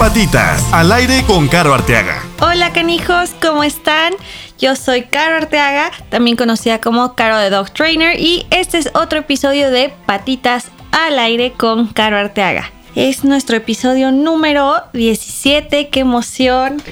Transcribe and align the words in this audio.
Patitas, 0.00 0.66
al 0.72 0.92
aire 0.92 1.24
con 1.26 1.46
Caro 1.46 1.74
Arteaga. 1.74 2.22
Hola 2.40 2.72
canijos, 2.72 3.32
¿cómo 3.38 3.62
están? 3.62 4.14
Yo 4.58 4.74
soy 4.74 5.02
Caro 5.02 5.36
Arteaga, 5.36 5.90
también 6.08 6.38
conocida 6.38 6.80
como 6.80 7.14
Caro 7.14 7.36
de 7.36 7.50
Dog 7.50 7.70
Trainer 7.72 8.18
y 8.18 8.46
este 8.50 8.78
es 8.78 8.88
otro 8.94 9.18
episodio 9.18 9.70
de 9.70 9.92
Patitas 10.06 10.68
al 10.90 11.18
aire 11.18 11.52
con 11.52 11.88
Caro 11.88 12.16
Arteaga. 12.16 12.72
Es 12.94 13.24
nuestro 13.24 13.58
episodio 13.58 14.10
número 14.10 14.84
17, 14.94 15.90
qué 15.90 16.00
emoción. 16.00 16.82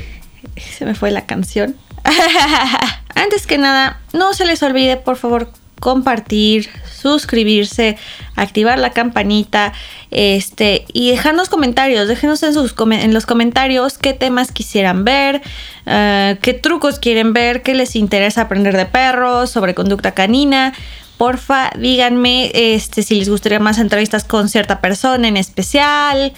Se 0.77 0.85
me 0.85 0.95
fue 0.95 1.11
la 1.11 1.25
canción. 1.25 1.77
Antes 3.15 3.47
que 3.47 3.57
nada, 3.57 4.03
no 4.13 4.35
se 4.35 4.45
les 4.45 4.63
olvide 4.63 4.99
por 4.99 5.17
favor 5.17 5.51
compartir, 5.81 6.69
suscribirse, 6.91 7.97
activar 8.37 8.79
la 8.79 8.91
campanita, 8.91 9.73
este, 10.11 10.85
y 10.93 11.11
dejarnos 11.11 11.49
comentarios, 11.49 12.09
déjenos 12.09 12.43
en, 12.43 13.15
los 13.15 13.27
comentarios 13.27 13.99
qué 13.99 14.15
temas 14.15 14.53
quisieran 14.53 15.05
ver, 15.05 15.43
eh, 15.87 16.39
qué 16.43 16.55
trucos 16.55 16.99
quieren 16.99 17.33
ver, 17.33 17.63
qué 17.63 17.75
les 17.75 17.97
interesa 17.97 18.43
aprender 18.43 18.77
de 18.77 18.87
perros, 18.87 19.51
sobre 19.51 19.75
conducta 19.75 20.13
canina. 20.13 20.73
Porfa, 21.17 21.71
díganme 21.77 22.53
este, 22.55 23.03
si 23.03 23.17
les 23.17 23.29
gustaría 23.29 23.59
más 23.59 23.79
entrevistas 23.79 24.23
con 24.23 24.49
cierta 24.49 24.81
persona 24.81 25.27
en 25.27 25.37
especial, 25.37 26.33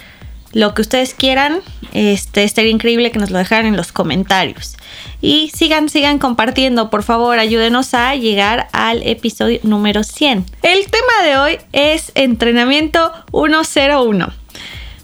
lo 0.53 0.73
que 0.73 0.81
ustedes 0.81 1.13
quieran. 1.13 1.61
Este, 1.93 2.43
estaría 2.43 2.71
increíble 2.71 3.11
que 3.11 3.19
nos 3.19 3.31
lo 3.31 3.37
dejaran 3.37 3.65
en 3.65 3.77
los 3.77 3.91
comentarios. 3.91 4.77
Y 5.21 5.51
sigan, 5.53 5.89
sigan 5.89 6.19
compartiendo, 6.19 6.89
por 6.89 7.03
favor, 7.03 7.37
ayúdenos 7.37 7.93
a 7.93 8.15
llegar 8.15 8.67
al 8.71 9.03
episodio 9.03 9.59
número 9.63 10.03
100. 10.03 10.45
El 10.63 10.85
tema 10.85 11.23
de 11.23 11.37
hoy 11.37 11.57
es 11.71 12.11
entrenamiento 12.15 13.11
101. 13.31 14.33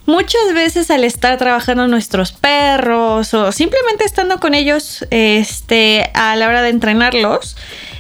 Muchas 0.08 0.54
veces 0.54 0.90
al 0.90 1.04
estar 1.04 1.38
trabajando 1.38 1.90
nuestros 1.90 2.32
perros 2.32 3.34
o 3.34 3.52
simplemente 3.52 4.06
estando 4.06 4.40
con 4.40 4.54
ellos 4.54 5.06
este, 5.12 6.10
a 6.14 6.38
la 6.38 6.48
hora 6.48 6.62
de 6.62 6.70
entrenarlos, 6.70 7.58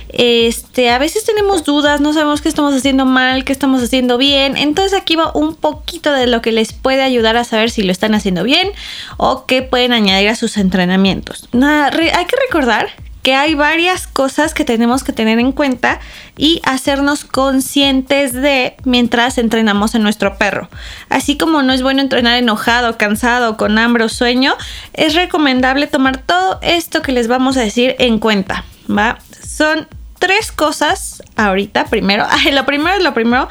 este, 0.09 0.89
a 0.89 1.00
veces 1.00 1.25
tenemos 1.25 1.63
dudas, 1.63 2.02
no 2.02 2.13
sabemos 2.13 2.41
qué 2.41 2.50
estamos 2.50 2.73
haciendo 2.73 3.05
mal, 3.05 3.44
qué 3.44 3.53
estamos 3.53 3.83
haciendo 3.83 4.17
bien. 4.17 4.58
Entonces 4.58 4.97
aquí 4.99 5.16
va 5.16 5.31
un 5.33 5.55
poquito 5.55 6.11
de 6.11 6.27
lo 6.27 6.41
que 6.41 6.52
les 6.52 6.73
puede 6.73 7.02
ayudar 7.02 7.38
a 7.38 7.44
saber 7.44 7.69
si 7.69 7.83
lo 7.83 7.91
están 7.91 8.16
haciendo 8.16 8.44
bien 8.44 8.72
o 9.17 9.45
qué 9.45 9.61
pueden 9.61 9.94
añadir 9.94 10.30
a 10.30 10.36
sus 10.36 10.58
entrenamientos. 10.58 11.49
Hay 11.53 12.25
que 12.25 12.36
recordar 12.47 12.89
que 13.27 13.36
hay 13.36 13.55
varias 13.55 14.08
cosas 14.08 14.53
que 14.53 14.64
tenemos 14.64 15.03
que 15.03 15.11
tener 15.11 15.38
en 15.39 15.52
cuenta 15.52 15.99
y 16.38 16.61
hacernos 16.64 17.25
conscientes 17.25 18.31
de 18.31 18.77
mientras 18.86 19.38
entrenamos 19.38 19.95
en 19.95 20.03
nuestro 20.03 20.38
perro. 20.38 20.69
Así 21.09 21.38
como 21.38 21.61
no 21.61 21.73
es 21.73 21.81
bueno 21.81 22.02
entrenar 22.02 22.38
enojado, 22.38 22.97
cansado, 22.97 23.58
con 23.58 23.77
hambre 23.80 24.05
o 24.05 24.09
sueño, 24.09 24.55
es 24.94 25.14
recomendable 25.14 25.88
tomar 25.88 26.19
todo 26.19 26.59
esto 26.61 27.02
que 27.02 27.11
les 27.11 27.27
vamos 27.27 27.58
a 27.58 27.61
decir 27.61 27.97
en 27.99 28.19
cuenta. 28.19 28.64
¿va? 28.89 29.17
Son 29.45 29.88
tres 30.19 30.51
cosas 30.51 31.23
ahorita. 31.35 31.85
Primero, 31.85 32.25
lo 32.51 32.65
primero 32.65 32.97
es 32.97 33.03
lo 33.03 33.13
primero. 33.13 33.47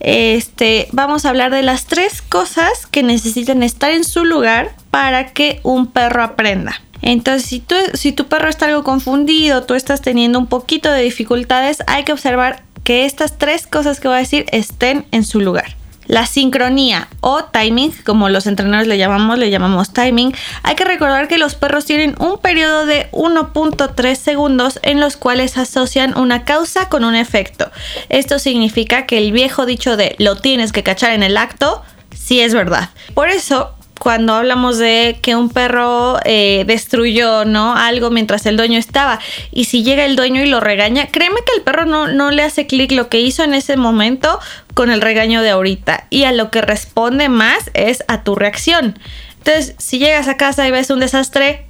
Este, 0.00 0.88
vamos 0.92 1.24
a 1.24 1.30
hablar 1.30 1.50
de 1.50 1.62
las 1.62 1.86
tres 1.86 2.22
cosas 2.22 2.86
que 2.86 3.02
necesitan 3.02 3.62
estar 3.62 3.90
en 3.90 4.04
su 4.04 4.24
lugar 4.24 4.70
para 4.90 5.32
que 5.32 5.60
un 5.64 5.88
perro 5.88 6.22
aprenda. 6.22 6.80
Entonces, 7.02 7.48
si, 7.48 7.60
tú, 7.60 7.74
si 7.94 8.12
tu 8.12 8.26
perro 8.26 8.48
está 8.48 8.66
algo 8.66 8.84
confundido, 8.84 9.64
tú 9.64 9.74
estás 9.74 10.02
teniendo 10.02 10.38
un 10.38 10.46
poquito 10.46 10.90
de 10.90 11.02
dificultades, 11.02 11.78
hay 11.86 12.04
que 12.04 12.12
observar 12.12 12.62
que 12.84 13.04
estas 13.04 13.38
tres 13.38 13.66
cosas 13.66 14.00
que 14.00 14.08
voy 14.08 14.16
a 14.16 14.20
decir 14.20 14.46
estén 14.50 15.06
en 15.10 15.24
su 15.24 15.40
lugar. 15.40 15.77
La 16.08 16.26
sincronía 16.26 17.08
o 17.20 17.44
timing, 17.44 17.92
como 18.04 18.28
los 18.28 18.46
entrenadores 18.46 18.88
le 18.88 18.98
llamamos, 18.98 19.38
le 19.38 19.50
llamamos 19.50 19.92
timing. 19.92 20.34
Hay 20.62 20.74
que 20.74 20.84
recordar 20.84 21.28
que 21.28 21.38
los 21.38 21.54
perros 21.54 21.84
tienen 21.84 22.16
un 22.18 22.38
periodo 22.38 22.86
de 22.86 23.10
1.3 23.12 24.14
segundos 24.16 24.80
en 24.82 25.00
los 25.00 25.16
cuales 25.16 25.56
asocian 25.56 26.18
una 26.18 26.44
causa 26.44 26.88
con 26.88 27.04
un 27.04 27.14
efecto. 27.14 27.70
Esto 28.08 28.38
significa 28.38 29.06
que 29.06 29.18
el 29.18 29.32
viejo 29.32 29.66
dicho 29.66 29.96
de 29.96 30.16
lo 30.18 30.36
tienes 30.36 30.72
que 30.72 30.82
cachar 30.82 31.12
en 31.12 31.22
el 31.22 31.36
acto, 31.36 31.82
sí 32.16 32.40
es 32.40 32.54
verdad. 32.54 32.90
Por 33.14 33.28
eso, 33.28 33.77
cuando 33.98 34.34
hablamos 34.34 34.78
de 34.78 35.18
que 35.22 35.36
un 35.36 35.50
perro 35.50 36.18
eh, 36.24 36.64
destruyó 36.66 37.44
¿no? 37.44 37.76
algo 37.76 38.10
mientras 38.10 38.46
el 38.46 38.56
dueño 38.56 38.78
estaba 38.78 39.18
y 39.52 39.64
si 39.64 39.82
llega 39.82 40.04
el 40.04 40.16
dueño 40.16 40.42
y 40.42 40.46
lo 40.46 40.60
regaña, 40.60 41.08
créeme 41.08 41.40
que 41.44 41.56
el 41.56 41.62
perro 41.62 41.86
no, 41.86 42.08
no 42.08 42.30
le 42.30 42.42
hace 42.42 42.66
clic 42.66 42.92
lo 42.92 43.08
que 43.08 43.20
hizo 43.20 43.44
en 43.44 43.54
ese 43.54 43.76
momento 43.76 44.38
con 44.74 44.90
el 44.90 45.00
regaño 45.00 45.42
de 45.42 45.50
ahorita 45.50 46.06
y 46.10 46.24
a 46.24 46.32
lo 46.32 46.50
que 46.50 46.62
responde 46.62 47.28
más 47.28 47.70
es 47.74 48.04
a 48.08 48.22
tu 48.22 48.34
reacción. 48.34 48.98
Entonces, 49.38 49.74
si 49.78 49.98
llegas 49.98 50.28
a 50.28 50.36
casa 50.36 50.66
y 50.66 50.70
ves 50.70 50.90
un 50.90 51.00
desastre, 51.00 51.66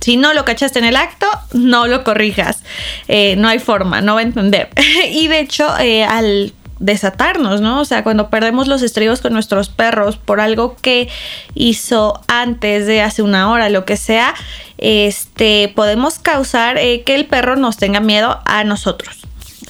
si 0.00 0.16
no 0.16 0.34
lo 0.34 0.44
cachaste 0.44 0.78
en 0.78 0.84
el 0.84 0.96
acto, 0.96 1.26
no 1.52 1.86
lo 1.86 2.04
corrijas. 2.04 2.62
Eh, 3.08 3.36
no 3.36 3.48
hay 3.48 3.58
forma, 3.58 4.00
no 4.00 4.14
va 4.14 4.20
a 4.20 4.24
entender. 4.24 4.68
y 5.10 5.28
de 5.28 5.40
hecho, 5.40 5.68
eh, 5.78 6.04
al 6.04 6.52
desatarnos, 6.82 7.60
¿no? 7.60 7.80
O 7.80 7.84
sea, 7.84 8.02
cuando 8.02 8.28
perdemos 8.28 8.66
los 8.66 8.82
estribos 8.82 9.20
con 9.20 9.32
nuestros 9.32 9.68
perros 9.68 10.16
por 10.16 10.40
algo 10.40 10.76
que 10.82 11.08
hizo 11.54 12.20
antes 12.26 12.86
de 12.86 13.00
hace 13.00 13.22
una 13.22 13.50
hora, 13.50 13.68
lo 13.68 13.84
que 13.84 13.96
sea, 13.96 14.34
este, 14.78 15.72
podemos 15.74 16.18
causar 16.18 16.76
eh, 16.76 17.02
que 17.04 17.14
el 17.14 17.26
perro 17.26 17.54
nos 17.56 17.76
tenga 17.76 18.00
miedo 18.00 18.40
a 18.44 18.64
nosotros. 18.64 19.20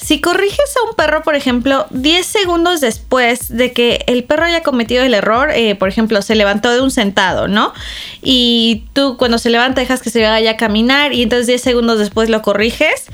Si 0.01 0.21
corriges 0.21 0.75
a 0.81 0.89
un 0.89 0.97
perro, 0.97 1.23
por 1.23 1.37
ejemplo, 1.37 1.87
10 1.91 2.27
segundos 2.27 2.81
después 2.81 3.55
de 3.55 3.73
que 3.73 4.05
el 4.09 4.25
perro 4.25 4.47
haya 4.47 4.63
cometido 4.63 5.05
el 5.05 5.13
error, 5.13 5.51
eh, 5.53 5.75
por 5.75 5.89
ejemplo, 5.89 6.23
se 6.23 6.35
levantó 6.35 6.73
de 6.73 6.81
un 6.81 6.91
sentado, 6.91 7.47
¿no? 7.47 7.75
Y 8.23 8.85
tú 8.95 9.17
cuando 9.19 9.37
se 9.37 9.51
levanta 9.51 9.83
dejas 9.83 10.01
que 10.01 10.11
se 10.11 10.23
vaya 10.23 10.53
a 10.53 10.57
caminar 10.57 11.13
y 11.13 11.23
entonces 11.23 11.47
10 11.47 11.63
segundos 11.63 11.99
después 11.99 12.31
lo 12.31 12.41
corriges, 12.41 13.05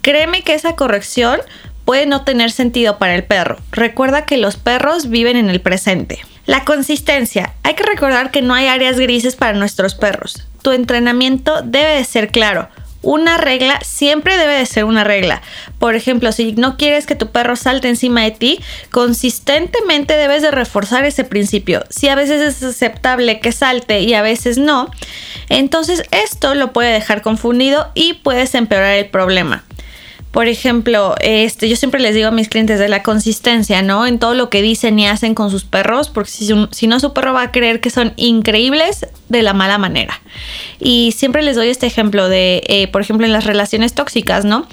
créeme 0.00 0.42
que 0.42 0.54
esa 0.54 0.76
corrección 0.76 1.40
puede 1.86 2.04
no 2.04 2.24
tener 2.24 2.50
sentido 2.50 2.98
para 2.98 3.14
el 3.14 3.24
perro. 3.24 3.56
Recuerda 3.70 4.26
que 4.26 4.36
los 4.36 4.56
perros 4.56 5.08
viven 5.08 5.38
en 5.38 5.48
el 5.48 5.62
presente. 5.62 6.18
La 6.44 6.64
consistencia. 6.64 7.54
Hay 7.62 7.74
que 7.74 7.84
recordar 7.84 8.30
que 8.30 8.42
no 8.42 8.52
hay 8.52 8.66
áreas 8.66 8.98
grises 8.98 9.36
para 9.36 9.56
nuestros 9.56 9.94
perros. 9.94 10.46
Tu 10.60 10.72
entrenamiento 10.72 11.62
debe 11.62 11.96
de 11.96 12.04
ser 12.04 12.30
claro. 12.30 12.68
Una 13.02 13.36
regla 13.38 13.78
siempre 13.84 14.36
debe 14.36 14.54
de 14.54 14.66
ser 14.66 14.84
una 14.84 15.04
regla. 15.04 15.40
Por 15.78 15.94
ejemplo, 15.94 16.32
si 16.32 16.52
no 16.52 16.76
quieres 16.76 17.06
que 17.06 17.14
tu 17.14 17.30
perro 17.30 17.54
salte 17.54 17.88
encima 17.88 18.22
de 18.22 18.32
ti, 18.32 18.60
consistentemente 18.90 20.14
debes 20.14 20.42
de 20.42 20.50
reforzar 20.50 21.04
ese 21.04 21.22
principio. 21.22 21.84
Si 21.88 22.08
a 22.08 22.16
veces 22.16 22.42
es 22.42 22.62
aceptable 22.64 23.38
que 23.38 23.52
salte 23.52 24.00
y 24.00 24.14
a 24.14 24.22
veces 24.22 24.58
no, 24.58 24.90
entonces 25.48 26.02
esto 26.10 26.56
lo 26.56 26.72
puede 26.72 26.92
dejar 26.92 27.22
confundido 27.22 27.92
y 27.94 28.14
puedes 28.14 28.56
empeorar 28.56 28.94
el 28.94 29.06
problema. 29.06 29.62
Por 30.30 30.48
ejemplo, 30.48 31.14
este, 31.20 31.68
yo 31.68 31.76
siempre 31.76 32.00
les 32.00 32.14
digo 32.14 32.28
a 32.28 32.30
mis 32.30 32.48
clientes 32.48 32.78
de 32.78 32.88
la 32.88 33.02
consistencia, 33.02 33.80
¿no? 33.80 34.06
En 34.06 34.18
todo 34.18 34.34
lo 34.34 34.50
que 34.50 34.60
dicen 34.60 34.98
y 34.98 35.06
hacen 35.06 35.34
con 35.34 35.50
sus 35.50 35.64
perros, 35.64 36.10
porque 36.10 36.30
si, 36.30 36.86
no, 36.86 37.00
su 37.00 37.12
perro 37.14 37.32
va 37.32 37.42
a 37.42 37.52
creer 37.52 37.80
que 37.80 37.88
son 37.88 38.12
increíbles 38.16 39.06
de 39.30 39.42
la 39.42 39.54
mala 39.54 39.78
manera. 39.78 40.20
Y 40.78 41.12
siempre 41.16 41.42
les 41.42 41.56
doy 41.56 41.68
este 41.68 41.86
ejemplo 41.86 42.28
de, 42.28 42.62
eh, 42.66 42.88
por 42.88 43.00
ejemplo, 43.00 43.26
en 43.26 43.32
las 43.32 43.44
relaciones 43.44 43.94
tóxicas, 43.94 44.44
¿no? 44.44 44.66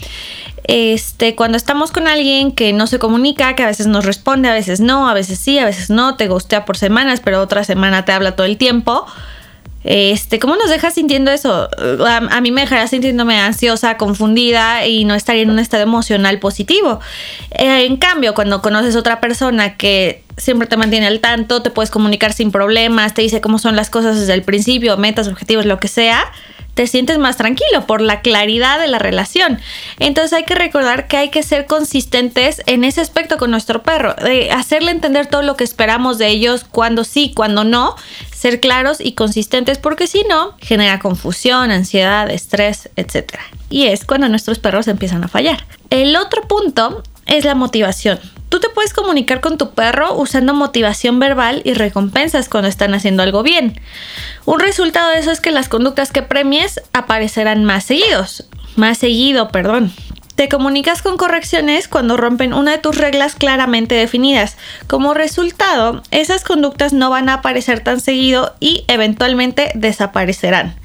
Este, 0.66 1.36
cuando 1.36 1.58
estamos 1.58 1.92
con 1.92 2.08
alguien 2.08 2.52
que 2.52 2.74
no 2.74 2.88
se 2.88 3.00
comunica, 3.00 3.56
que 3.56 3.64
a 3.64 3.68
veces 3.68 3.88
nos 3.88 4.06
responde, 4.06 4.50
a 4.50 4.54
veces 4.54 4.82
no, 4.82 5.08
a 5.08 5.14
veces 5.14 5.40
sí, 5.40 5.60
a 5.60 5.66
veces 5.66 5.90
no, 5.90 6.16
te 6.16 6.28
gustea 6.28 6.66
por 6.66 6.78
semanas, 6.78 7.22
pero 7.24 7.42
otra 7.42 7.64
semana 7.64 8.06
te 8.06 8.12
habla 8.12 8.36
todo 8.36 8.46
el 8.46 8.58
tiempo 8.58 9.06
este, 9.84 10.40
¿cómo 10.40 10.56
nos 10.56 10.70
deja 10.70 10.92
sintiendo 10.92 11.32
eso? 11.32 11.70
A, 12.06 12.42
mí 12.42 12.52
me 12.52 12.62
dejará 12.62 12.88
sintiéndome 12.88 13.38
ansiosa, 13.40 13.98
confundida 13.98 14.86
y 14.86 15.06
no 15.06 15.14
estaría 15.16 15.44
en 15.44 15.50
un 15.50 15.60
estado 15.60 15.84
emocional 15.84 16.40
positivo. 16.40 17.00
Eh, 17.52 17.86
en 17.86 17.98
cambio, 17.98 18.34
cuando 18.34 18.62
conoces 18.62 18.96
a 18.96 19.00
otra 19.00 19.20
persona 19.20 19.76
que 19.76 20.24
siempre 20.38 20.68
te 20.68 20.78
mantiene 20.78 21.08
al 21.08 21.20
tanto, 21.20 21.62
te 21.62 21.70
puedes 21.70 21.92
comunicar 21.92 22.34
sin 22.34 22.52
problemas, 22.52 23.14
te 23.14 23.22
dice 23.22 23.42
cómo 23.42 23.60
son 23.60 23.76
las 23.76 23.90
cosas 23.90 24.20
desde 24.20 24.34
el 24.34 24.44
principio, 24.44 24.98
metas, 24.98 25.28
objetivos, 25.28 25.66
lo 25.66 25.80
que 25.80 25.88
sea, 25.88 26.32
te 26.74 26.88
sientes 26.88 27.20
más 27.20 27.38
tranquilo 27.38 27.86
por 27.86 28.02
la 28.02 28.22
claridad 28.22 28.80
de 28.80 28.88
la 28.88 29.00
relación. 29.00 29.60
Entonces 30.00 30.34
hay 30.34 30.44
que 30.44 30.56
recordar 30.56 31.08
que 31.08 31.18
hay 31.18 31.30
que 31.30 31.44
ser 31.44 31.66
consistentes 31.66 32.62
en 32.66 32.84
ese 32.84 33.02
aspecto 33.02 33.38
con 33.38 33.52
nuestro 33.52 33.84
perro, 33.84 34.16
de 34.16 34.52
hacerle 34.52 34.92
entender 34.92 35.28
todo 35.28 35.44
lo 35.44 35.56
que 35.56 35.64
esperamos 35.64 36.18
de 36.18 36.28
ellos, 36.30 36.66
cuando 36.70 37.04
sí, 37.04 37.32
cuando 37.36 37.64
no, 37.64 37.96
ser 38.44 38.60
claros 38.60 39.00
y 39.00 39.14
consistentes 39.14 39.78
porque 39.78 40.06
si 40.06 40.26
no, 40.28 40.58
genera 40.60 41.00
confusión, 41.00 41.72
ansiedad, 41.72 42.30
estrés, 42.30 42.90
etc. 42.98 43.36
Y 43.70 43.86
es 43.86 44.04
cuando 44.04 44.28
nuestros 44.28 44.60
perros 44.60 44.90
empiezan 44.90 45.24
a 45.24 45.30
fallar. 45.30 45.66
El 45.90 46.14
otro 46.18 46.42
punto 46.42 47.04
es 47.26 47.46
la 47.46 47.56
motivación. 47.56 48.20
Tú 48.50 48.60
te 48.60 48.68
puedes 48.68 48.94
comunicar 48.94 49.40
con 49.40 49.58
tu 49.58 49.70
perro 49.70 50.16
usando 50.16 50.54
motivación 50.54 51.20
verbal 51.20 51.62
y 51.64 51.74
recompensas 51.74 52.50
cuando 52.50 52.68
están 52.68 52.94
haciendo 52.94 53.24
algo 53.24 53.44
bien. 53.44 53.80
Un 54.44 54.60
resultado 54.60 55.10
de 55.12 55.20
eso 55.20 55.32
es 55.32 55.40
que 55.40 55.52
las 55.52 55.70
conductas 55.70 56.12
que 56.12 56.22
premies 56.22 56.82
aparecerán 56.92 57.64
más 57.64 57.86
seguidos, 57.86 58.44
más 58.76 58.98
seguido, 58.98 59.48
perdón. 59.48 59.94
Te 60.36 60.50
comunicas 60.50 61.04
con 61.04 61.18
correcciones 61.18 61.88
cuando 61.88 62.18
rompen 62.18 62.54
una 62.54 62.72
de 62.72 62.78
tus 62.80 62.98
reglas 62.98 63.36
claramente 63.36 63.94
definidas. 63.94 64.58
Como 64.88 65.14
resultado, 65.14 66.02
esas 66.10 66.44
conductas 66.44 66.92
no 66.92 67.12
van 67.12 67.30
a 67.30 67.36
aparecer 67.36 67.82
tan 67.82 68.00
seguido 68.00 68.56
y 68.60 68.84
eventualmente 68.88 69.72
desaparecerán. 69.76 70.76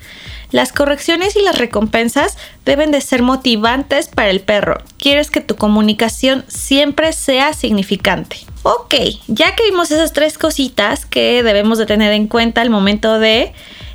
Las 0.50 0.72
correcciones 0.72 1.36
y 1.36 1.42
las 1.42 1.58
recompensas 1.58 2.36
deben 2.64 2.90
de 2.90 3.00
ser 3.00 3.22
motivantes 3.22 4.08
para 4.08 4.30
el 4.30 4.40
perro. 4.40 4.82
Quieres 4.98 5.30
que 5.30 5.42
tu 5.42 5.56
comunicación 5.56 6.44
siempre 6.48 7.12
sea 7.12 7.52
significante. 7.52 8.38
Ok, 8.62 8.94
ya 9.28 9.54
que 9.54 9.64
vimos 9.64 9.90
esas 9.90 10.12
tres 10.12 10.38
cositas 10.38 11.06
que 11.06 11.42
debemos 11.42 11.78
de 11.78 11.86
tener 11.86 12.12
en 12.12 12.28
cuenta 12.28 12.60
al 12.60 12.70
momento 12.70 13.18
de 13.18 13.52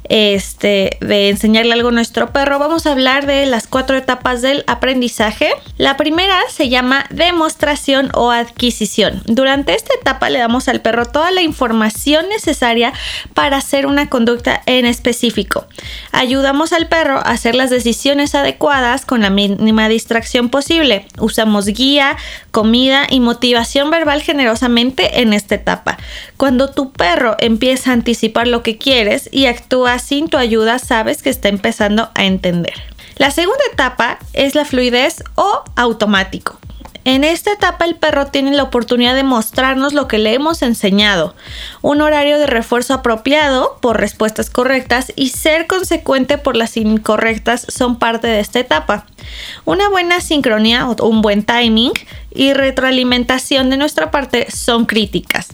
este, 0.09 0.97
de 1.01 1.29
enseñarle 1.29 1.73
algo 1.73 1.89
a 1.89 1.91
nuestro 1.91 2.31
perro, 2.31 2.59
vamos 2.59 2.85
a 2.85 2.91
hablar 2.91 3.25
de 3.25 3.45
las 3.45 3.67
cuatro 3.67 3.97
etapas 3.97 4.41
del 4.41 4.63
aprendizaje. 4.67 5.49
La 5.77 5.97
primera 5.97 6.39
se 6.49 6.69
llama 6.69 7.05
demostración 7.09 8.09
o 8.13 8.31
adquisición. 8.31 9.23
Durante 9.25 9.75
esta 9.75 9.93
etapa 9.93 10.29
le 10.29 10.39
damos 10.39 10.67
al 10.67 10.81
perro 10.81 11.05
toda 11.05 11.31
la 11.31 11.41
información 11.41 12.27
necesaria 12.29 12.93
para 13.33 13.57
hacer 13.57 13.85
una 13.85 14.09
conducta 14.09 14.61
en 14.65 14.85
específico. 14.85 15.65
Ayudamos 16.11 16.73
al 16.73 16.87
perro 16.87 17.17
a 17.17 17.31
hacer 17.31 17.55
las 17.55 17.69
decisiones 17.69 18.35
adecuadas 18.35 19.05
con 19.05 19.21
la 19.21 19.29
mínima 19.29 19.89
distracción 19.89 20.49
posible. 20.49 21.07
Usamos 21.19 21.65
guía, 21.65 22.17
comida 22.51 23.07
y 23.09 23.19
motivación 23.19 23.89
verbal 23.89 24.21
generosamente 24.21 25.21
en 25.21 25.33
esta 25.33 25.55
etapa. 25.55 25.97
Cuando 26.37 26.69
tu 26.69 26.91
perro 26.91 27.35
empieza 27.39 27.91
a 27.91 27.93
anticipar 27.93 28.47
lo 28.47 28.63
que 28.63 28.77
quieres 28.77 29.29
y 29.31 29.45
actúa 29.45 29.92
sin 29.99 30.27
tu 30.27 30.37
ayuda 30.37 30.79
sabes 30.79 31.21
que 31.21 31.29
está 31.29 31.49
empezando 31.49 32.09
a 32.15 32.25
entender. 32.25 32.73
La 33.17 33.31
segunda 33.31 33.63
etapa 33.71 34.19
es 34.33 34.55
la 34.55 34.65
fluidez 34.65 35.23
o 35.35 35.63
automático. 35.75 36.57
En 37.05 37.25
esta 37.25 37.51
etapa 37.51 37.83
el 37.83 37.95
perro 37.95 38.27
tiene 38.27 38.51
la 38.51 38.63
oportunidad 38.63 39.13
de 39.13 39.23
mostrarnos 39.23 39.91
lo 39.91 40.07
que 40.07 40.19
le 40.19 40.33
hemos 40.33 40.61
enseñado, 40.61 41.35
un 41.81 41.99
horario 41.99 42.39
de 42.39 42.47
refuerzo 42.47 42.93
apropiado 42.93 43.77
por 43.81 43.99
respuestas 43.99 44.49
correctas 44.49 45.11
y 45.17 45.29
ser 45.29 45.67
consecuente 45.67 46.37
por 46.37 46.55
las 46.55 46.77
incorrectas 46.77 47.65
son 47.67 47.99
parte 47.99 48.27
de 48.27 48.39
esta 48.39 48.59
etapa. 48.61 49.05
Una 49.65 49.89
buena 49.89 50.21
sincronía 50.21 50.85
un 50.85 51.21
buen 51.21 51.43
timing 51.43 51.91
y 52.33 52.53
retroalimentación 52.53 53.69
de 53.69 53.77
nuestra 53.77 54.09
parte 54.09 54.49
son 54.49 54.85
críticas. 54.85 55.49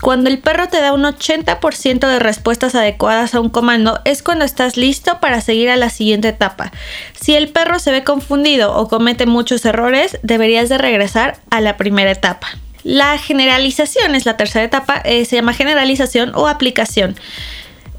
Cuando 0.00 0.30
el 0.30 0.38
perro 0.38 0.68
te 0.68 0.80
da 0.80 0.92
un 0.92 1.02
80% 1.02 2.08
de 2.08 2.18
respuestas 2.18 2.74
adecuadas 2.74 3.34
a 3.34 3.40
un 3.40 3.50
comando 3.50 4.00
es 4.04 4.22
cuando 4.22 4.44
estás 4.44 4.76
listo 4.76 5.20
para 5.20 5.40
seguir 5.40 5.70
a 5.70 5.76
la 5.76 5.90
siguiente 5.90 6.28
etapa. 6.28 6.72
Si 7.20 7.34
el 7.34 7.48
perro 7.48 7.78
se 7.78 7.90
ve 7.90 8.02
confundido 8.02 8.74
o 8.76 8.88
comete 8.88 9.26
muchos 9.26 9.64
errores, 9.64 10.18
deberías 10.22 10.68
de 10.68 10.78
regresar 10.78 11.38
a 11.50 11.60
la 11.60 11.76
primera 11.76 12.10
etapa. 12.10 12.48
La 12.82 13.18
generalización 13.18 14.14
es 14.14 14.24
la 14.24 14.38
tercera 14.38 14.64
etapa, 14.64 15.02
eh, 15.04 15.26
se 15.26 15.36
llama 15.36 15.52
generalización 15.52 16.32
o 16.34 16.48
aplicación 16.48 17.16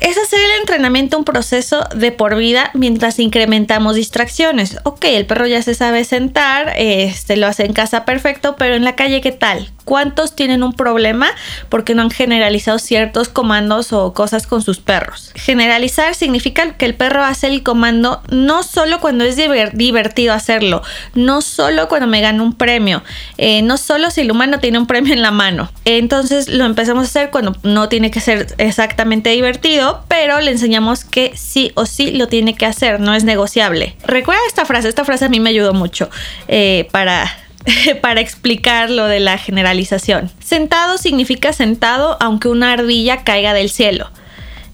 es 0.01 0.18
hacer 0.18 0.39
el 0.39 0.59
entrenamiento 0.59 1.18
un 1.18 1.24
proceso 1.24 1.88
de 1.95 2.12
por 2.12 2.36
vida 2.36 2.71
mientras 2.74 3.19
incrementamos 3.19 3.95
distracciones. 3.95 4.77
Ok, 4.83 5.06
el 5.06 5.27
perro 5.27 5.45
ya 5.45 5.62
se 5.62 5.75
sabe 5.75 6.03
sentar, 6.03 6.74
este 6.75 7.38
lo 7.38 7.45
hace 7.45 7.65
en 7.65 7.74
casa 7.74 8.03
perfecto, 8.03 8.56
pero 8.57 8.75
en 8.75 8.83
la 8.83 8.95
calle, 8.95 9.21
¿qué 9.21 9.31
tal? 9.31 9.69
¿Cuántos 9.86 10.36
tienen 10.36 10.63
un 10.63 10.74
problema 10.74 11.30
porque 11.69 11.95
no 11.95 12.04
han 12.04 12.12
generalizado 12.12 12.80
ciertos 12.80 13.30
comandos 13.30 13.94
o 13.94 14.13
cosas 14.13 14.48
con 14.48 14.62
sus 14.62 14.80
perros? 14.80 15.31
Generalizar 15.36 16.16
significa 16.16 16.74
que 16.74 16.86
el 16.86 16.95
perro 16.95 17.24
hace 17.24 17.48
el 17.48 17.63
comando 17.63 18.22
no 18.30 18.63
solo 18.63 19.00
cuando 19.00 19.24
es 19.24 19.36
divertido 19.74 20.33
hacerlo, 20.33 20.81
no 21.13 21.42
solo 21.42 21.88
cuando 21.88 22.07
me 22.07 22.22
gano 22.22 22.44
un 22.44 22.54
premio, 22.54 23.04
eh, 23.38 23.62
no 23.62 23.78
solo 23.78 24.12
si 24.12 24.22
el 24.22 24.31
humano 24.31 24.60
tiene 24.60 24.78
un 24.78 24.88
premio 24.88 25.13
en 25.13 25.22
la 25.22 25.31
mano. 25.31 25.72
Entonces 25.86 26.48
lo 26.48 26.66
empezamos 26.66 27.04
a 27.04 27.07
hacer 27.07 27.30
cuando 27.31 27.56
no 27.63 27.89
tiene 27.89 28.12
que 28.12 28.19
ser 28.19 28.48
exactamente 28.57 29.30
divertido, 29.31 30.04
pero 30.07 30.39
le 30.42 30.51
enseñamos 30.51 31.04
que 31.06 31.34
sí 31.36 31.72
o 31.75 31.86
sí 31.86 32.12
lo 32.12 32.27
tiene 32.27 32.56
que 32.56 32.66
hacer, 32.66 33.00
no 33.00 33.13
es 33.13 33.24
negociable. 33.24 33.95
Recuerda 34.04 34.42
esta 34.48 34.66
frase, 34.66 34.89
esta 34.89 35.06
frase 35.06 35.25
a 35.25 35.30
mí 35.30 35.39
me 35.39 35.50
ayudó 35.50 35.74
mucho 35.74 36.10
eh, 36.48 36.88
para 36.92 37.41
para 38.02 38.22
explicar 38.22 38.90
lo 38.90 39.06
de 39.06 39.19
la 39.19 39.38
generalización. 39.38 40.30
Sentado 40.40 40.98
significa 40.98 41.54
sentado 41.54 42.18
aunque 42.19 42.48
una 42.48 42.74
ardilla 42.74 43.24
caiga 43.24 43.54
del 43.54 43.69
cielo. 43.69 44.10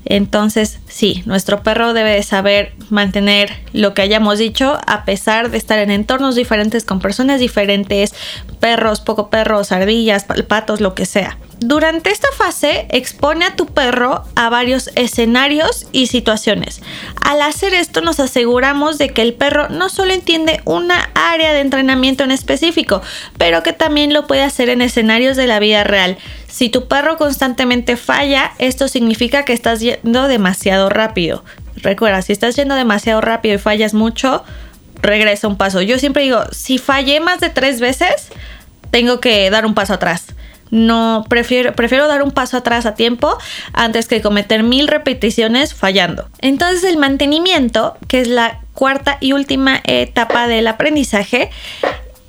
Entonces, 0.09 0.79
sí, 0.87 1.21
nuestro 1.25 1.63
perro 1.63 1.91
debe 1.91 2.11
de 2.11 2.23
saber 2.23 2.71
mantener 2.89 3.51
lo 3.73 3.93
que 3.93 4.03
hayamos 4.03 4.39
dicho 4.39 4.79
a 4.87 5.03
pesar 5.03 5.51
de 5.51 5.57
estar 5.57 5.79
en 5.79 5.91
entornos 5.91 6.35
diferentes 6.35 6.85
con 6.85 7.01
personas 7.01 7.41
diferentes, 7.41 8.13
perros, 8.61 9.01
poco 9.01 9.29
perros, 9.29 9.73
ardillas, 9.73 10.25
patos, 10.47 10.79
lo 10.79 10.95
que 10.95 11.05
sea. 11.05 11.37
Durante 11.59 12.11
esta 12.11 12.27
fase 12.37 12.85
expone 12.91 13.43
a 13.43 13.55
tu 13.55 13.65
perro 13.65 14.23
a 14.35 14.49
varios 14.49 14.91
escenarios 14.93 15.87
y 15.91 16.05
situaciones. 16.05 16.83
Al 17.19 17.41
hacer 17.41 17.73
esto 17.73 18.01
nos 18.01 18.19
aseguramos 18.19 18.99
de 18.99 19.09
que 19.09 19.23
el 19.23 19.33
perro 19.33 19.67
no 19.69 19.89
solo 19.89 20.13
entiende 20.13 20.61
una 20.65 21.09
área 21.15 21.53
de 21.53 21.61
entrenamiento 21.61 22.23
en 22.23 22.29
específico, 22.29 23.01
pero 23.39 23.63
que 23.63 23.73
también 23.73 24.13
lo 24.13 24.27
puede 24.27 24.43
hacer 24.43 24.69
en 24.69 24.83
escenarios 24.83 25.35
de 25.35 25.47
la 25.47 25.57
vida 25.57 25.83
real. 25.83 26.19
Si 26.47 26.69
tu 26.69 26.87
perro 26.87 27.17
constantemente 27.17 27.97
falla, 27.97 28.51
esto 28.59 28.87
significa 28.87 29.43
que 29.43 29.53
estás 29.53 29.79
yendo 29.79 30.27
demasiado 30.27 30.89
rápido. 30.89 31.43
Recuerda, 31.77 32.21
si 32.21 32.33
estás 32.33 32.55
yendo 32.55 32.75
demasiado 32.75 33.19
rápido 33.19 33.55
y 33.55 33.59
fallas 33.59 33.95
mucho, 33.95 34.43
regresa 35.01 35.47
un 35.47 35.57
paso. 35.57 35.81
Yo 35.81 35.97
siempre 35.97 36.21
digo, 36.21 36.43
si 36.51 36.77
fallé 36.77 37.19
más 37.19 37.39
de 37.39 37.49
tres 37.49 37.79
veces, 37.79 38.29
tengo 38.91 39.19
que 39.19 39.49
dar 39.49 39.65
un 39.65 39.73
paso 39.73 39.95
atrás 39.95 40.26
no 40.71 41.25
prefiero, 41.29 41.73
prefiero 41.73 42.07
dar 42.07 42.23
un 42.23 42.31
paso 42.31 42.57
atrás 42.57 42.85
a 42.85 42.95
tiempo 42.95 43.37
antes 43.73 44.07
que 44.07 44.21
cometer 44.21 44.63
mil 44.63 44.87
repeticiones 44.87 45.73
fallando. 45.73 46.29
Entonces 46.39 46.83
el 46.83 46.97
mantenimiento, 46.97 47.97
que 48.07 48.21
es 48.21 48.27
la 48.27 48.61
cuarta 48.73 49.17
y 49.19 49.33
última 49.33 49.81
etapa 49.85 50.47
del 50.47 50.67
aprendizaje, 50.67 51.49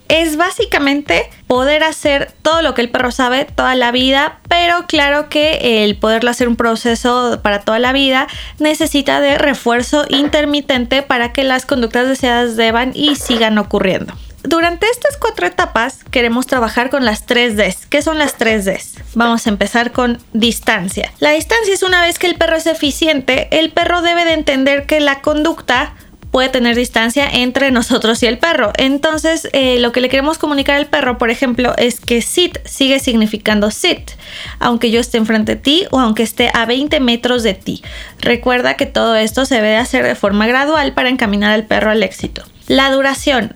es 0.09 0.37
básicamente 0.37 1.29
poder 1.47 1.83
hacer 1.83 2.33
todo 2.43 2.63
lo 2.63 2.75
que 2.75 2.81
el 2.81 2.91
perro 2.91 3.11
sabe 3.11 3.45
toda 3.45 3.75
la 3.75 3.93
vida, 3.93 4.39
pero 4.49 4.87
claro 4.87 5.29
que 5.29 5.85
el 5.85 5.97
poderlo 5.97 6.31
hacer 6.31 6.49
un 6.49 6.57
proceso 6.57 7.41
para 7.43 7.61
toda 7.61 7.79
la 7.79 7.93
vida 7.93 8.27
necesita 8.59 9.21
de 9.21 9.37
refuerzo 9.37 10.07
intermitente 10.09 11.03
para 11.03 11.33
que 11.33 11.45
las 11.45 11.67
conductas 11.67 12.09
deseadas 12.09 12.57
deban 12.57 12.93
y 12.95 13.17
sigan 13.17 13.59
ocurriendo. 13.59 14.15
Durante 14.49 14.87
estas 14.87 15.19
cuatro 15.19 15.47
etapas 15.47 16.05
queremos 16.11 16.47
trabajar 16.47 16.89
con 16.89 17.05
las 17.05 17.27
3Ds. 17.27 17.85
¿Qué 17.91 18.01
son 18.01 18.17
las 18.17 18.39
3Ds? 18.39 19.03
Vamos 19.13 19.47
a 19.47 19.51
empezar 19.51 19.93
con 19.93 20.23
distancia. 20.33 21.13
La 21.19 21.33
distancia 21.33 21.75
es 21.75 21.83
una 21.83 22.01
vez 22.01 22.19
que 22.19 22.29
el 22.29 22.37
perro 22.37 22.57
es 22.57 22.65
eficiente, 22.65 23.49
el 23.51 23.71
perro 23.73 24.01
debe 24.01 24.25
de 24.25 24.33
entender 24.33 24.87
que 24.87 25.01
la 25.01 25.21
conducta 25.21 25.93
puede 26.31 26.49
tener 26.49 26.77
distancia 26.77 27.29
entre 27.31 27.71
nosotros 27.73 28.23
y 28.23 28.27
el 28.27 28.39
perro. 28.39 28.73
Entonces, 28.79 29.51
eh, 29.53 29.81
lo 29.81 29.93
que 29.93 30.01
le 30.01 30.09
queremos 30.09 30.39
comunicar 30.39 30.77
al 30.77 30.87
perro, 30.87 31.19
por 31.19 31.29
ejemplo, 31.29 31.75
es 31.77 32.01
que 32.01 32.23
sit 32.23 32.57
sigue 32.65 33.01
significando 33.01 33.71
sit, 33.71 34.13
aunque 34.61 34.91
yo 34.91 34.99
esté 34.99 35.19
enfrente 35.19 35.57
de 35.57 35.61
ti 35.61 35.87
o 35.91 36.01
aunque 36.01 36.23
esté 36.23 36.51
a 36.55 36.65
20 36.65 37.01
metros 37.01 37.43
de 37.43 37.53
ti. 37.53 37.83
Recuerda 38.23 38.79
que 38.79 38.87
todo 38.87 39.15
esto 39.15 39.45
se 39.45 39.57
debe 39.57 39.77
hacer 39.77 40.07
de 40.07 40.15
forma 40.15 40.47
gradual 40.47 40.95
para 40.95 41.11
encaminar 41.11 41.51
al 41.51 41.67
perro 41.67 41.91
al 41.91 42.03
éxito. 42.03 42.45
La 42.67 42.91
duración. 42.91 43.55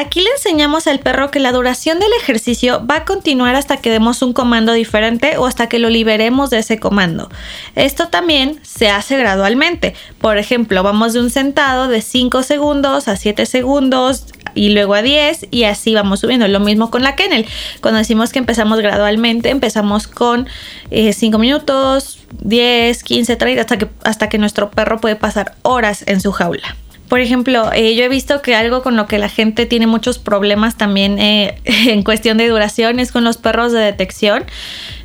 Aquí 0.00 0.22
le 0.22 0.30
enseñamos 0.30 0.86
al 0.86 1.00
perro 1.00 1.30
que 1.30 1.40
la 1.40 1.52
duración 1.52 1.98
del 1.98 2.08
ejercicio 2.22 2.86
va 2.90 2.96
a 2.96 3.04
continuar 3.04 3.54
hasta 3.54 3.76
que 3.76 3.90
demos 3.90 4.22
un 4.22 4.32
comando 4.32 4.72
diferente 4.72 5.36
o 5.36 5.44
hasta 5.44 5.68
que 5.68 5.78
lo 5.78 5.90
liberemos 5.90 6.48
de 6.48 6.60
ese 6.60 6.78
comando. 6.78 7.28
Esto 7.74 8.08
también 8.08 8.58
se 8.62 8.88
hace 8.88 9.18
gradualmente. 9.18 9.94
Por 10.18 10.38
ejemplo, 10.38 10.82
vamos 10.82 11.12
de 11.12 11.20
un 11.20 11.28
sentado 11.28 11.86
de 11.88 12.00
5 12.00 12.42
segundos 12.44 13.08
a 13.08 13.16
7 13.16 13.44
segundos 13.44 14.24
y 14.54 14.70
luego 14.70 14.94
a 14.94 15.02
10 15.02 15.48
y 15.50 15.64
así 15.64 15.94
vamos 15.94 16.20
subiendo. 16.20 16.48
Lo 16.48 16.60
mismo 16.60 16.90
con 16.90 17.02
la 17.02 17.14
kennel. 17.14 17.44
Cuando 17.82 17.98
decimos 17.98 18.32
que 18.32 18.38
empezamos 18.38 18.80
gradualmente, 18.80 19.50
empezamos 19.50 20.06
con 20.06 20.48
5 20.88 21.36
eh, 21.36 21.38
minutos, 21.38 22.20
10, 22.40 23.04
15, 23.04 23.36
30 23.36 23.60
hasta 23.60 23.76
que, 23.76 23.88
hasta 24.02 24.30
que 24.30 24.38
nuestro 24.38 24.70
perro 24.70 24.98
puede 24.98 25.16
pasar 25.16 25.56
horas 25.60 26.04
en 26.06 26.22
su 26.22 26.32
jaula. 26.32 26.74
Por 27.10 27.18
ejemplo, 27.18 27.72
eh, 27.74 27.96
yo 27.96 28.04
he 28.04 28.08
visto 28.08 28.40
que 28.40 28.54
algo 28.54 28.84
con 28.84 28.94
lo 28.94 29.08
que 29.08 29.18
la 29.18 29.28
gente 29.28 29.66
tiene 29.66 29.88
muchos 29.88 30.20
problemas 30.20 30.76
también 30.76 31.18
eh, 31.18 31.56
en 31.64 32.04
cuestión 32.04 32.38
de 32.38 32.46
duración 32.46 33.00
es 33.00 33.10
con 33.10 33.24
los 33.24 33.36
perros 33.36 33.72
de 33.72 33.80
detección. 33.80 34.44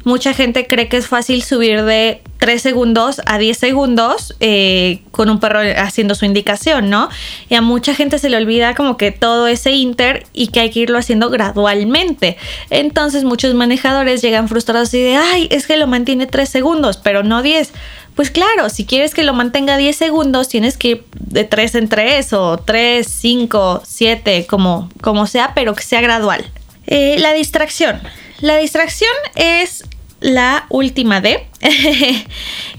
Mucha 0.04 0.36
gente 0.36 0.68
cree 0.68 0.88
que 0.88 0.98
es 0.98 1.08
fácil 1.08 1.42
subir 1.42 1.84
de 1.84 2.22
3 2.38 2.62
segundos 2.62 3.22
a 3.26 3.40
10 3.40 3.58
segundos 3.58 4.36
eh, 4.40 5.02
con 5.10 5.32
un 5.32 5.40
perro 5.40 5.62
haciendo 5.78 6.14
su 6.14 6.26
indicación, 6.26 6.92
¿no? 6.92 7.10
Y 7.50 7.56
a 7.56 7.62
mucha 7.62 7.96
gente 7.96 8.20
se 8.20 8.30
le 8.30 8.38
olvida 8.38 8.76
como 8.76 8.98
que 8.98 9.10
todo 9.10 9.48
ese 9.48 9.72
inter 9.72 10.28
y 10.32 10.50
que 10.50 10.60
hay 10.60 10.70
que 10.70 10.82
irlo 10.82 11.00
haciendo 11.00 11.32
gradualmente. 11.32 12.38
Entonces 12.70 13.24
muchos 13.24 13.56
manejadores 13.56 14.22
llegan 14.22 14.48
frustrados 14.48 14.94
y 14.94 15.02
de, 15.02 15.16
ay, 15.16 15.48
es 15.50 15.66
que 15.66 15.76
lo 15.76 15.88
mantiene 15.88 16.28
3 16.28 16.48
segundos, 16.48 16.98
pero 16.98 17.24
no 17.24 17.42
10 17.42 17.74
Pues 18.16 18.32
claro, 18.32 18.70
si 18.70 18.86
quieres 18.86 19.14
que 19.14 19.24
lo 19.24 19.34
mantenga 19.34 19.76
10 19.76 19.96
segundos, 19.96 20.48
tienes 20.48 20.78
que 20.78 20.88
ir 20.88 21.06
de 21.20 21.44
3 21.44 21.76
en 21.76 21.90
3 21.90 22.34
o 22.34 22.58
3, 22.58 23.06
5, 23.06 23.84
7, 23.86 24.48
como, 24.48 24.90
como 25.02 25.28
sea, 25.28 25.52
pero 25.54 25.76
que 25.76 25.84
sea 25.84 26.00
gradual. 26.00 26.50
Eh, 26.88 27.18
la 27.20 27.34
distracción. 27.34 28.00
La 28.40 28.56
distracción 28.56 29.12
es 29.36 29.84
la 30.26 30.66
última 30.70 31.22
D 31.22 31.46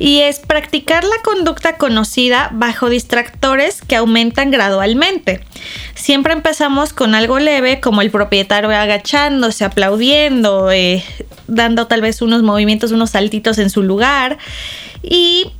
y 0.01 0.19
es 0.19 0.41
practicar 0.41 1.05
la 1.05 1.23
conducta 1.23 1.79
conocida 1.79 2.51
bajo 2.53 2.89
distractores 2.89 3.83
que 3.83 3.95
aumentan 3.95 4.51
gradualmente. 4.51 5.45
Siempre 5.95 6.33
empezamos 6.33 6.93
con 6.93 7.15
algo 7.15 7.39
leve 7.39 7.81
como 7.81 8.03
el 8.03 8.11
propietario 8.11 8.71
agachándose, 8.71 9.65
aplaudiendo, 9.65 10.73
eh, 10.73 11.05
dando 11.47 11.87
tal 11.87 12.01
vez 12.01 12.21
unos 12.21 12.43
movimientos, 12.43 12.91
unos 12.91 13.11
saltitos 13.11 13.59
en 13.59 13.71
su 13.71 13.85
lugar 13.85 14.39
y 15.03 15.53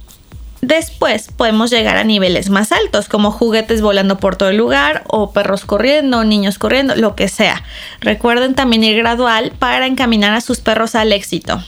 Después 0.63 1.29
podemos 1.37 1.71
llegar 1.71 1.97
a 1.97 2.03
niveles 2.03 2.51
más 2.51 2.73
altos, 2.73 3.09
como 3.09 3.31
juguetes 3.31 3.83
volando 3.83 4.17
por 4.17 4.35
todo 4.35 4.49
el 4.49 4.57
lugar, 4.57 5.05
o 5.07 5.31
perros 5.31 5.65
corriendo, 5.65 6.25
niños 6.25 6.59
corriendo, 6.59 6.97
lo 6.97 7.15
que 7.15 7.29
sea. 7.29 7.63
Recuerden 8.01 8.55
también 8.55 8.83
ir 8.83 8.97
gradual 8.97 9.53
para 9.57 9.87
encaminar 9.87 10.35
a 10.35 10.41
sus 10.41 10.59
perros 10.59 10.97
al 10.97 11.13
éxito. 11.13 11.63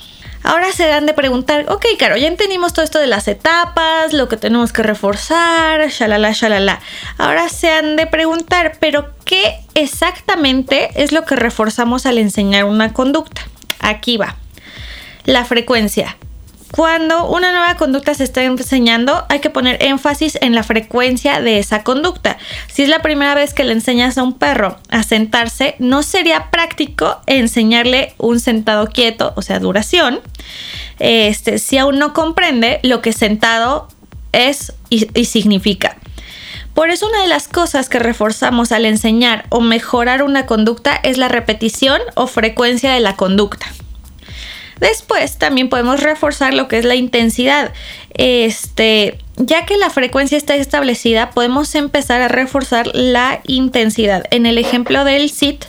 Ahora 0.48 0.72
se 0.72 0.86
dan 0.86 1.04
de 1.04 1.12
preguntar, 1.12 1.66
ok, 1.68 1.84
Caro, 1.98 2.16
ya 2.16 2.26
entendimos 2.26 2.72
todo 2.72 2.82
esto 2.82 2.98
de 2.98 3.06
las 3.06 3.28
etapas, 3.28 4.14
lo 4.14 4.30
que 4.30 4.38
tenemos 4.38 4.72
que 4.72 4.82
reforzar, 4.82 5.90
shalala, 5.90 6.32
shalala. 6.32 6.80
Ahora 7.18 7.50
se 7.50 7.70
han 7.70 7.96
de 7.96 8.06
preguntar, 8.06 8.78
pero 8.80 9.10
¿qué 9.26 9.60
exactamente 9.74 10.88
es 10.94 11.12
lo 11.12 11.26
que 11.26 11.36
reforzamos 11.36 12.06
al 12.06 12.16
enseñar 12.16 12.64
una 12.64 12.94
conducta? 12.94 13.42
Aquí 13.80 14.16
va. 14.16 14.36
La 15.26 15.44
frecuencia. 15.44 16.16
Cuando 16.72 17.26
una 17.26 17.50
nueva 17.50 17.76
conducta 17.76 18.12
se 18.12 18.24
está 18.24 18.44
enseñando, 18.44 19.24
hay 19.30 19.40
que 19.40 19.48
poner 19.48 19.82
énfasis 19.82 20.38
en 20.42 20.54
la 20.54 20.62
frecuencia 20.62 21.40
de 21.40 21.58
esa 21.58 21.82
conducta. 21.82 22.36
Si 22.70 22.82
es 22.82 22.88
la 22.90 23.00
primera 23.00 23.34
vez 23.34 23.54
que 23.54 23.64
le 23.64 23.72
enseñas 23.72 24.18
a 24.18 24.22
un 24.22 24.34
perro 24.34 24.78
a 24.90 25.02
sentarse, 25.02 25.76
no 25.78 26.02
sería 26.02 26.50
práctico 26.50 27.20
enseñarle 27.26 28.14
un 28.18 28.38
sentado 28.38 28.88
quieto, 28.88 29.32
o 29.36 29.42
sea, 29.42 29.60
duración, 29.60 30.20
este, 30.98 31.58
si 31.58 31.78
aún 31.78 31.98
no 31.98 32.12
comprende 32.12 32.80
lo 32.82 33.00
que 33.00 33.12
sentado 33.12 33.88
es 34.32 34.74
y, 34.90 35.08
y 35.18 35.24
significa. 35.24 35.96
Por 36.74 36.90
eso 36.90 37.08
una 37.08 37.22
de 37.22 37.28
las 37.28 37.48
cosas 37.48 37.88
que 37.88 37.98
reforzamos 37.98 38.72
al 38.72 38.84
enseñar 38.84 39.46
o 39.48 39.60
mejorar 39.60 40.22
una 40.22 40.46
conducta 40.46 40.94
es 41.02 41.16
la 41.16 41.28
repetición 41.28 42.00
o 42.14 42.26
frecuencia 42.26 42.92
de 42.92 43.00
la 43.00 43.16
conducta. 43.16 43.66
Después 44.80 45.38
también 45.38 45.68
podemos 45.68 46.00
reforzar 46.00 46.54
lo 46.54 46.68
que 46.68 46.78
es 46.78 46.84
la 46.84 46.94
intensidad. 46.94 47.72
Este, 48.14 49.18
ya 49.36 49.64
que 49.66 49.76
la 49.76 49.90
frecuencia 49.90 50.36
está 50.36 50.56
establecida, 50.56 51.30
podemos 51.30 51.74
empezar 51.74 52.20
a 52.20 52.28
reforzar 52.28 52.88
la 52.94 53.40
intensidad. 53.46 54.24
En 54.30 54.46
el 54.46 54.58
ejemplo 54.58 55.04
del 55.04 55.30
sit, 55.30 55.64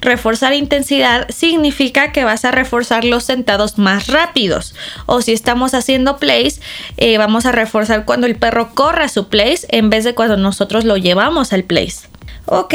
reforzar 0.00 0.54
intensidad 0.54 1.28
significa 1.28 2.12
que 2.12 2.24
vas 2.24 2.44
a 2.44 2.50
reforzar 2.50 3.04
los 3.04 3.24
sentados 3.24 3.78
más 3.78 4.06
rápidos. 4.06 4.74
O 5.06 5.20
si 5.20 5.32
estamos 5.32 5.74
haciendo 5.74 6.18
plays, 6.18 6.60
eh, 6.96 7.18
vamos 7.18 7.46
a 7.46 7.52
reforzar 7.52 8.04
cuando 8.04 8.26
el 8.26 8.36
perro 8.36 8.74
corra 8.74 9.08
su 9.08 9.28
place 9.28 9.66
en 9.70 9.90
vez 9.90 10.04
de 10.04 10.14
cuando 10.14 10.36
nosotros 10.36 10.84
lo 10.84 10.96
llevamos 10.96 11.52
al 11.52 11.64
place. 11.64 12.08
Ok, 12.46 12.74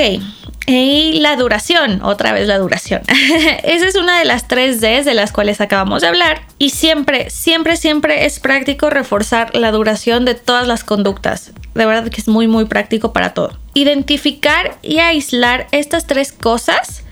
y 0.69 1.19
la 1.21 1.37
duración, 1.37 2.01
otra 2.03 2.33
vez 2.33 2.45
la 2.45 2.57
duración. 2.57 3.01
Esa 3.63 3.87
es 3.87 3.95
una 3.95 4.19
de 4.19 4.25
las 4.25 4.49
tres 4.49 4.81
Ds 4.81 5.05
de 5.05 5.13
las 5.13 5.31
cuales 5.31 5.61
acabamos 5.61 6.01
de 6.01 6.09
hablar. 6.09 6.41
Y 6.57 6.71
siempre, 6.71 7.29
siempre, 7.29 7.77
siempre 7.77 8.25
es 8.25 8.39
práctico 8.39 8.89
reforzar 8.89 9.55
la 9.55 9.71
duración 9.71 10.25
de 10.25 10.35
todas 10.35 10.67
las 10.67 10.83
conductas. 10.83 11.53
De 11.73 11.85
verdad 11.85 12.09
que 12.09 12.19
es 12.19 12.27
muy, 12.27 12.47
muy 12.47 12.65
práctico 12.65 13.13
para 13.13 13.33
todo. 13.33 13.57
Identificar 13.75 14.77
y 14.81 14.99
aislar 14.99 15.67
estas 15.71 16.05
tres 16.05 16.33
cosas 16.33 17.03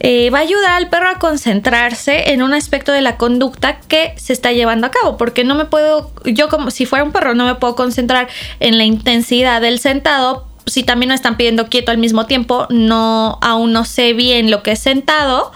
eh, 0.00 0.28
va 0.28 0.38
a 0.38 0.42
ayudar 0.42 0.72
al 0.72 0.90
perro 0.90 1.08
a 1.08 1.18
concentrarse 1.18 2.32
en 2.32 2.42
un 2.42 2.52
aspecto 2.52 2.92
de 2.92 3.00
la 3.00 3.16
conducta 3.16 3.80
que 3.80 4.12
se 4.16 4.34
está 4.34 4.52
llevando 4.52 4.86
a 4.86 4.90
cabo, 4.90 5.16
porque 5.16 5.44
no 5.44 5.54
me 5.54 5.64
puedo, 5.66 6.10
yo 6.24 6.48
como 6.48 6.70
si 6.70 6.86
fuera 6.86 7.04
un 7.04 7.12
perro, 7.12 7.34
no 7.34 7.46
me 7.46 7.54
puedo 7.54 7.76
concentrar 7.76 8.28
en 8.60 8.76
la 8.76 8.84
intensidad 8.84 9.60
del 9.60 9.78
sentado 9.78 10.49
si 10.70 10.84
también 10.84 11.08
me 11.08 11.14
están 11.14 11.36
pidiendo 11.36 11.66
quieto 11.66 11.90
al 11.90 11.98
mismo 11.98 12.26
tiempo, 12.26 12.66
no, 12.70 13.38
aún 13.42 13.72
no 13.72 13.84
sé 13.84 14.12
bien 14.12 14.50
lo 14.50 14.62
que 14.62 14.72
es 14.72 14.78
sentado 14.78 15.52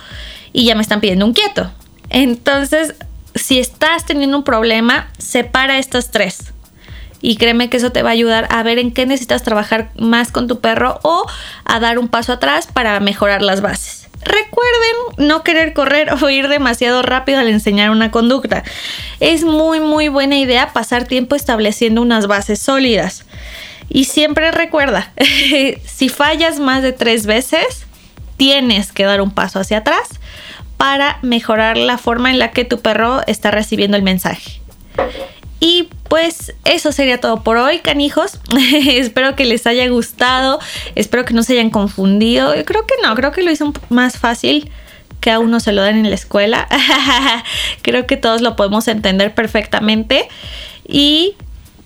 y 0.52 0.64
ya 0.64 0.74
me 0.74 0.82
están 0.82 1.00
pidiendo 1.00 1.24
un 1.24 1.32
quieto. 1.32 1.70
Entonces, 2.10 2.94
si 3.34 3.58
estás 3.58 4.04
teniendo 4.06 4.36
un 4.36 4.44
problema, 4.44 5.08
separa 5.18 5.78
estas 5.78 6.10
tres. 6.10 6.52
Y 7.20 7.36
créeme 7.36 7.70
que 7.70 7.78
eso 7.78 7.90
te 7.90 8.02
va 8.02 8.10
a 8.10 8.12
ayudar 8.12 8.46
a 8.50 8.62
ver 8.62 8.78
en 8.78 8.92
qué 8.92 9.06
necesitas 9.06 9.42
trabajar 9.42 9.90
más 9.96 10.30
con 10.30 10.46
tu 10.46 10.60
perro 10.60 11.00
o 11.02 11.26
a 11.64 11.80
dar 11.80 11.98
un 11.98 12.08
paso 12.08 12.32
atrás 12.34 12.68
para 12.70 13.00
mejorar 13.00 13.40
las 13.40 13.62
bases. 13.62 14.08
Recuerden 14.24 15.28
no 15.28 15.42
querer 15.42 15.72
correr 15.74 16.12
o 16.12 16.30
ir 16.30 16.48
demasiado 16.48 17.02
rápido 17.02 17.38
al 17.38 17.48
enseñar 17.48 17.90
una 17.90 18.10
conducta. 18.10 18.62
Es 19.20 19.44
muy 19.44 19.80
muy 19.80 20.08
buena 20.08 20.36
idea 20.38 20.72
pasar 20.72 21.04
tiempo 21.04 21.34
estableciendo 21.34 22.02
unas 22.02 22.26
bases 22.26 22.58
sólidas. 22.58 23.24
Y 23.88 24.04
siempre 24.04 24.50
recuerda, 24.50 25.12
si 25.84 26.08
fallas 26.08 26.58
más 26.58 26.82
de 26.82 26.92
tres 26.92 27.26
veces, 27.26 27.86
tienes 28.36 28.92
que 28.92 29.04
dar 29.04 29.20
un 29.20 29.30
paso 29.30 29.60
hacia 29.60 29.78
atrás 29.78 30.20
para 30.76 31.18
mejorar 31.22 31.76
la 31.76 31.98
forma 31.98 32.30
en 32.30 32.38
la 32.38 32.50
que 32.50 32.64
tu 32.64 32.80
perro 32.80 33.22
está 33.26 33.50
recibiendo 33.50 33.96
el 33.96 34.02
mensaje. 34.02 34.60
Y 35.60 35.88
pues 36.08 36.52
eso 36.64 36.92
sería 36.92 37.20
todo 37.20 37.42
por 37.42 37.56
hoy, 37.56 37.78
canijos. 37.78 38.38
espero 38.86 39.34
que 39.34 39.44
les 39.44 39.66
haya 39.66 39.88
gustado. 39.88 40.60
Espero 40.94 41.24
que 41.24 41.32
no 41.32 41.42
se 41.42 41.54
hayan 41.54 41.70
confundido. 41.70 42.52
Creo 42.66 42.86
que 42.86 42.94
no, 43.02 43.14
creo 43.14 43.32
que 43.32 43.42
lo 43.42 43.50
hice 43.50 43.64
más 43.88 44.18
fácil 44.18 44.70
que 45.20 45.30
a 45.30 45.38
uno 45.38 45.58
se 45.60 45.72
lo 45.72 45.82
den 45.82 45.96
en 45.96 46.10
la 46.10 46.16
escuela. 46.16 46.68
creo 47.82 48.06
que 48.06 48.18
todos 48.18 48.42
lo 48.42 48.56
podemos 48.56 48.88
entender 48.88 49.34
perfectamente. 49.34 50.28
Y 50.86 51.34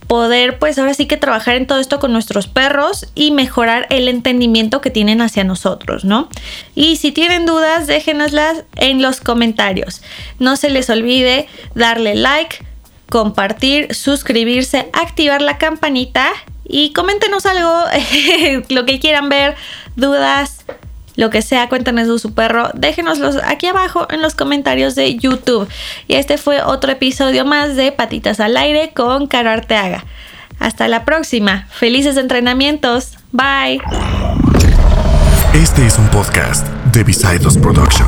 poder 0.09 0.59
pues 0.59 0.79
ahora 0.79 0.95
sí 0.95 1.07
que 1.07 1.17
trabajar 1.17 1.55
en 1.55 1.67
todo 1.67 1.79
esto 1.79 2.01
con 2.01 2.13
nuestros 2.13 2.49
perros 2.49 3.07
y 3.15 3.31
mejorar 3.31 3.87
el 3.91 4.09
entendimiento 4.09 4.81
que 4.81 4.91
tienen 4.91 5.21
hacia 5.21 5.45
nosotros, 5.45 6.05
¿no? 6.05 6.29
Y 6.75 6.97
si 6.97 7.13
tienen 7.13 7.47
dudas, 7.47 7.87
déjenoslas 7.87 8.65
en 8.77 9.03
los 9.03 9.21
comentarios. 9.21 10.03
No 10.39 10.57
se 10.57 10.71
les 10.71 10.91
olvide 10.91 11.47
darle 11.75 12.15
like, 12.15 12.65
compartir, 13.11 13.95
suscribirse, 13.95 14.89
activar 14.93 15.43
la 15.43 15.59
campanita 15.59 16.31
y 16.65 16.93
coméntenos 16.93 17.47
algo, 17.47 17.85
lo 18.71 18.87
que 18.87 18.99
quieran 18.99 19.29
ver, 19.29 19.57
dudas, 19.97 20.65
lo 21.19 21.31
que 21.31 21.43
sea, 21.43 21.69
cuéntanos 21.69 22.07
de 22.07 22.17
su 22.21 22.33
perro, 22.33 22.71
déjenoslos 22.75 23.39
aquí 23.45 23.67
abajo 23.67 24.07
en 24.09 24.23
los 24.23 24.37
comentarios 24.37 24.95
de 24.95 25.17
YouTube. 25.17 25.69
Y 26.07 26.15
este 26.15 26.39
fue 26.39 26.63
otro 26.63 26.93
episodio 26.93 27.45
más 27.45 27.75
de 27.75 27.91
Patitas 27.91 28.39
al 28.39 28.57
Aire 28.57 28.93
con 28.95 29.27
Caro 29.27 29.51
Arteaga. 29.51 30.05
Hasta 30.61 30.87
la 30.87 31.05
próxima. 31.05 31.67
Felices 31.73 32.17
entrenamientos. 32.19 33.19
Bye. 33.33 33.81
Este 35.55 35.85
es 35.85 35.99
un 35.99 36.07
podcast 36.11 36.69
de 36.93 37.03
Visaidos 37.03 37.59
Production. 37.59 38.08